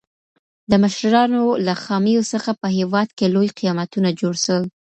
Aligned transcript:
د 0.71 0.73
مشرانو 0.83 1.43
له 1.65 1.73
خامیو 1.83 2.27
څخه 2.31 2.51
په 2.61 2.67
هېواد 2.77 3.09
کي 3.17 3.25
لوی 3.33 3.49
قیامتونه 3.59 4.09
جوړ 4.19 4.33
سول. 4.45 4.63